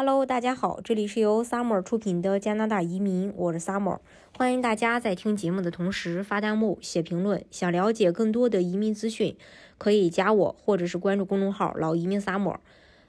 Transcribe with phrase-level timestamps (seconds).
[0.00, 3.98] Hello，大家好，这里是由 Summer 出品的加拿大移民，我是 Summer，
[4.36, 7.44] 欢迎大家在听节目的同时发弹幕、写评论。
[7.50, 9.36] 想了解更多的移民资讯，
[9.76, 12.58] 可以加我或者是关注公众号“老移民 Summer”。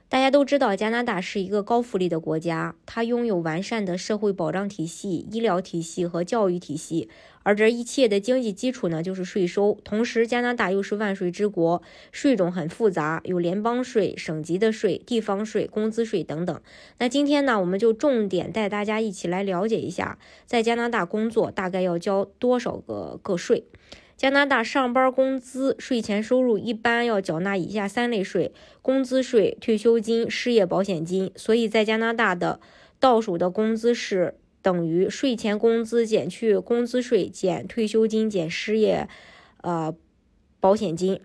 [0.08, 7.08] 大家都知道，加拿大是一个高福利的国家，它拥有完善的社会保障体系、医疗体系和教育体系，
[7.42, 9.78] 而这一切的经济基础呢，就是税收。
[9.82, 11.82] 同时，加拿大又是万税之国，
[12.12, 16.60] 税种很复杂，有联邦税、省级的税、地方税、工资税等等。
[16.98, 23.64] 那今天呢，我们就重点带大家一起来了解一下，在加拿大工作大概要交多少个个税。
[24.16, 28.52] 加拿大上班工资税前收入一般要缴纳以下三类税：
[28.82, 31.32] 工资税、退休金、失业保险金。
[31.36, 32.60] 所以在加拿大的
[32.98, 39.08] 倒数的工资是等于税前工资减去工资税减退休金减失业
[39.62, 39.94] 呃
[40.60, 41.20] 保险金。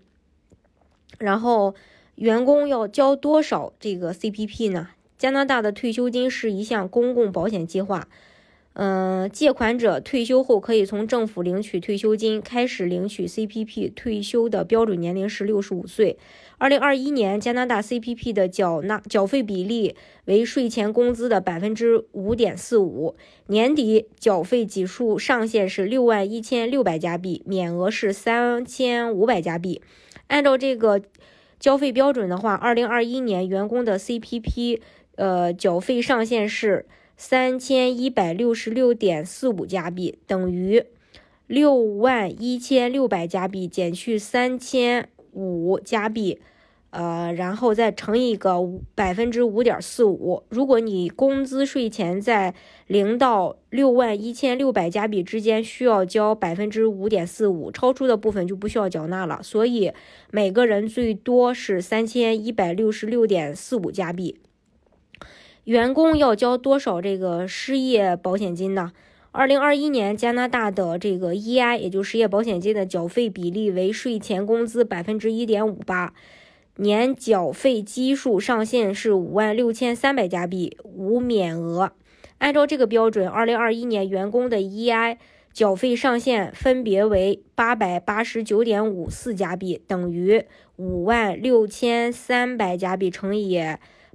[1.18, 1.74] 然后
[2.16, 4.90] 员工要交多少这个 CPP 呢？
[5.18, 8.08] 加拿大的退休金是一项公共保险计划。
[8.78, 16.18] 嗯，借款者退休后可以从政府领取退休金，开始领取 CPP 退休的标准年龄是六十五岁。
[16.58, 29.80] 二零二一年，加拿大 CPP 的缴纳缴费比例为税前工资的百分之五点四五，年底缴费基数上限是六万一千六百加币，免额是三千五百加币。
[30.26, 31.00] 按照这个
[31.58, 34.80] 交费标准的话，二零二一年员工的 CPP
[35.14, 36.84] 呃缴费上限是。
[37.16, 40.84] 三千一百六十六点四五加币等于
[41.46, 46.40] 六万一千六百加币减去三千五加币，
[46.90, 48.58] 呃，然后再乘一个
[48.94, 50.42] 百分之五点四五。
[50.48, 52.54] 如果你工资税前在
[52.86, 59.40] 零到六万一千六百加币之间，需要交百分之五点四五，超出的部分就不需要缴纳了。
[59.42, 59.92] 所以
[60.30, 64.38] 每个人最多是三千一百六十六点四五加币。
[65.66, 68.92] 员工要交多少这个失业保险金呢？
[69.32, 76.14] 二零二一年加拿大的这个 EI，也就是失业保险金的缴费比例为税前工资百分之一点五八，
[76.76, 81.90] 年缴费基数上限是五万六千三百加币，无免额。
[82.38, 85.16] 按照这个标准，二零二一年员工的 EI
[85.52, 90.44] 缴费上限分别为八百八十九点五四加币，等于
[90.76, 93.60] 五万六千三百加币乘以。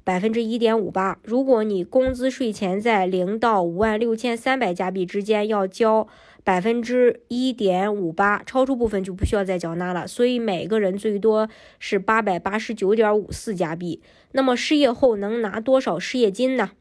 [0.03, 1.19] 百分之一点五八。
[1.23, 6.07] 如果你工资税前在零到五万六千三百加币之间，要交
[6.43, 10.07] 百分之一点五八，超出部分就不需要再缴纳了。
[10.07, 11.47] 所以每个人最多
[11.77, 14.01] 是八百八十九点五四加币。
[14.31, 16.71] 那么失业后能拿多少失业金呢？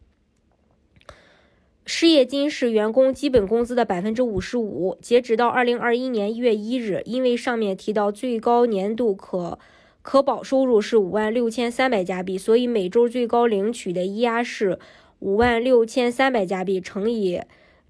[1.85, 4.97] 失业金是员工基本工资的百分之五十五。
[5.03, 9.59] 截止到二零二一年一月一日，因为上面提到最高年度可。
[10.03, 14.79] 可保收入是五万六千三百加币，所以每周最高领取的押是
[15.19, 17.41] 五万六千三百加币乘以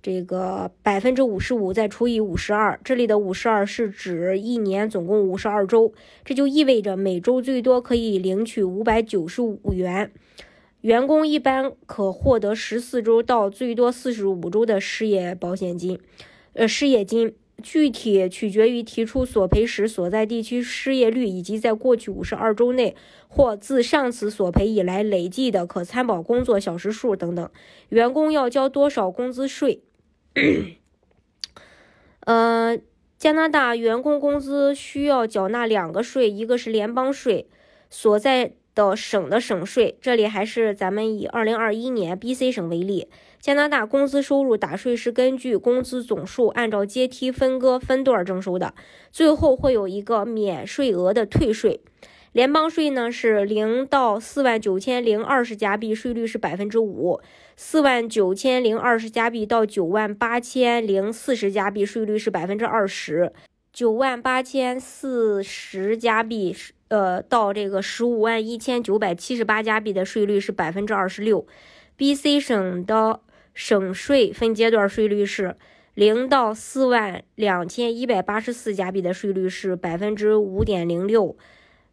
[0.03, 2.81] 这个百分之五十五，再除以五十二。
[2.83, 5.93] 这里的五十二是指一年总共五十二周，
[6.25, 10.11] 这就意味着每周最多可以领取五百九十五元。
[10.81, 16.01] 员工一般可获得十四周到最多四十五周的失业保险金，
[16.55, 17.35] 呃，失业金。
[17.61, 22.97] 具体取决于提出索赔时所在地区失业率，以及在过去五十二周内
[23.29, 27.51] 或自上次索赔以来累计的可参保工作小时数等等。
[27.91, 29.83] 员工要交多少工资税？
[32.21, 32.79] 呃，
[33.19, 37.49] 加拿大员工工资需要缴纳两个税，一个是联邦税，
[37.89, 38.55] 所在。
[38.81, 43.09] 的省的省税，这里还是咱们以二零二一年 B.C 省为例。
[43.39, 48.75] 加拿大工资收入打税是根据工资总数按照阶梯分割分段征收的，
[49.11, 51.81] 最后会有一个免税额的退税。
[52.33, 57.21] 联邦税呢是零到四万九千零二十加币，税率是百分之五；
[57.57, 63.33] 四万九千零二十加币到九万八千零四十加币，税率是百分之二十；
[63.73, 66.57] 九万八千四十加币。
[66.89, 71.47] 呃，到这个十五万一千九百七十八加币的税率是百分之二十六。
[71.97, 73.21] B.C 省的
[73.55, 75.55] 省税分阶段税率是
[75.95, 81.37] 零到四万两千一百八十四加币的税率是百分之五点零六，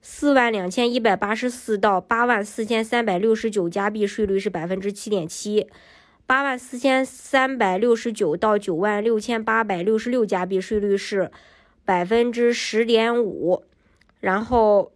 [0.01, 5.68] 四万两千一百八十四到八万四千三百六十九加币税率是百分之七点七，
[6.25, 11.30] 八万四千三百六十九到九万六千八百六十六加币税率是
[11.88, 13.63] 百分之十点五。
[14.19, 14.92] 然后，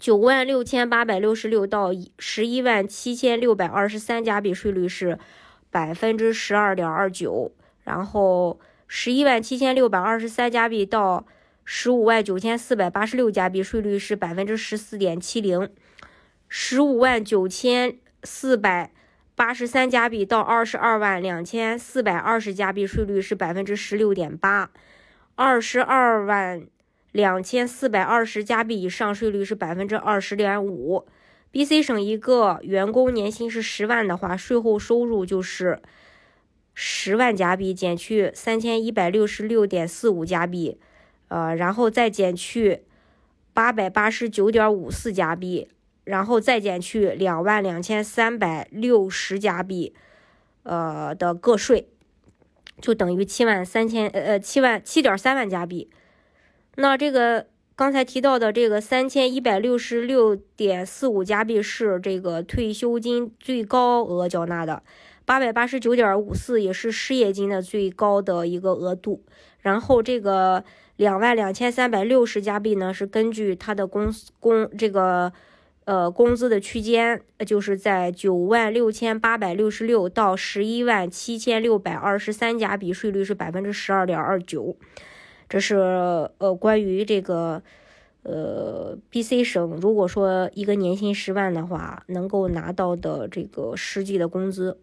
[0.00, 5.16] 九万六千八百六十六到十一万七千六百二十三加币税率是
[5.70, 7.52] 百分之十二点二九。
[7.84, 8.58] 然后，
[8.88, 11.24] 十一万七千六百二十三加币到
[11.64, 15.70] 十五万九千四百八十六加币税率是百分之十四点七零。
[16.48, 18.92] 十五万九千四百
[19.36, 24.70] 八十三加币到二十二万两千四百二十加币，税率是百分之十六点八；
[25.34, 26.66] 二十二万
[27.10, 31.06] 两千四百二十加币以上，税率是百分之二十点五。
[31.50, 35.82] B.C 省一个员工年薪是十万的话，税后收入就是
[36.72, 40.78] 十万加币减去三千一百六十六点四五加币，
[41.28, 42.84] 呃，然后再减去
[43.52, 45.68] 八百八十九点五四加币，
[46.04, 49.94] 然后再减去两万两千三百六十加币，
[50.62, 51.88] 呃的个税，
[52.82, 55.88] 就等于七万三千呃呃七万七点三万加币。
[56.76, 57.46] 那这个。
[57.74, 64.82] 刚才提到的这个三千一百六十六点四五加币是这个退休金最高额缴纳的，
[65.24, 69.24] 八百八十九点五四也是失业金的最高的一个额度。
[69.60, 70.62] 然后这个
[70.96, 75.32] 两万两千三百六十加币呢，是根据他的工工这个
[75.84, 84.76] 呃工资的区间，就是在九万六千八百六十六到十一万七千六百二十三加币，税率是百分之十二点二九。
[85.48, 85.76] 这是
[86.38, 87.62] 呃关于这个
[88.22, 94.78] 呃 B C 省，如果说一个年薪十万的话，能够拿到的这个实际的工资，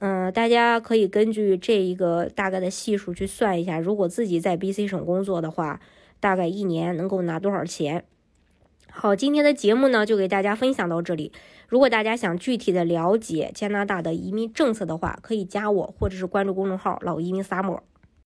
[0.00, 5.78] 嗯，大家可以根据这一个大概的系数去算一下，如果自己在 B C 省工作的话，
[6.18, 8.04] 大概一年能够拿多少钱？
[8.94, 11.32] 好，今天的节目呢就给大家分享到这里。
[11.66, 17.82] 如果大家想具体的了解加拿大的移民政策的话，可以加我或者是关注公众号“老移民萨摩。